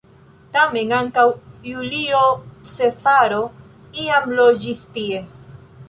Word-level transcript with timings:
Tamen 0.53 0.93
ankaŭ 0.99 1.25
Julio 1.71 2.23
Cezaro 2.73 3.43
iam 4.07 4.35
loĝis 4.41 4.87
tie. 4.99 5.23